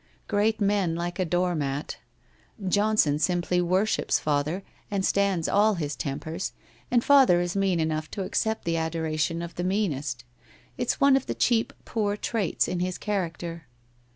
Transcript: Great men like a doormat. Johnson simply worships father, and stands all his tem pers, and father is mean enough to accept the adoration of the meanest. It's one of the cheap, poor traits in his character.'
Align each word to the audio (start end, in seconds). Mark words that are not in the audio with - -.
Great 0.27 0.59
men 0.59 0.95
like 0.95 1.19
a 1.19 1.25
doormat. 1.25 1.97
Johnson 2.67 3.19
simply 3.19 3.61
worships 3.61 4.17
father, 4.17 4.63
and 4.89 5.05
stands 5.05 5.47
all 5.47 5.75
his 5.75 5.95
tem 5.95 6.19
pers, 6.19 6.53
and 6.89 7.03
father 7.03 7.39
is 7.39 7.55
mean 7.55 7.79
enough 7.79 8.09
to 8.09 8.23
accept 8.23 8.65
the 8.65 8.77
adoration 8.77 9.43
of 9.43 9.53
the 9.53 9.63
meanest. 9.63 10.23
It's 10.75 10.99
one 10.99 11.15
of 11.15 11.27
the 11.27 11.35
cheap, 11.35 11.71
poor 11.85 12.17
traits 12.17 12.67
in 12.67 12.79
his 12.79 12.97
character.' 12.97 13.67